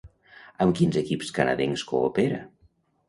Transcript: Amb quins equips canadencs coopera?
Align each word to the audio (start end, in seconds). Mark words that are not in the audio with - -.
Amb 0.65 0.77
quins 0.79 0.97
equips 1.03 1.29
canadencs 1.41 1.85
coopera? 1.93 2.41